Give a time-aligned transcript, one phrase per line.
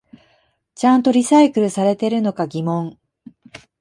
[0.73, 2.97] ちゃんとリサイクルされてるのか疑問